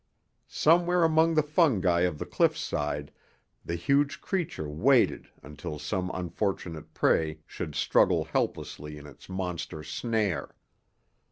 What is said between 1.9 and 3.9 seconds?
of the cliffside the